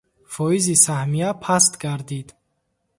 [0.33, 2.27] Фоизи саҳмия паст гардид.